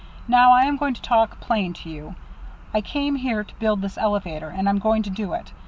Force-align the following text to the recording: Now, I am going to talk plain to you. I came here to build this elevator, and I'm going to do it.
Now, 0.27 0.51
I 0.51 0.63
am 0.63 0.77
going 0.77 0.95
to 0.95 1.01
talk 1.03 1.39
plain 1.39 1.73
to 1.73 1.87
you. 1.91 2.15
I 2.73 2.81
came 2.81 3.17
here 3.17 3.43
to 3.43 3.55
build 3.59 3.83
this 3.83 3.99
elevator, 3.99 4.49
and 4.49 4.67
I'm 4.67 4.79
going 4.79 5.03
to 5.03 5.11
do 5.11 5.33
it. 5.33 5.53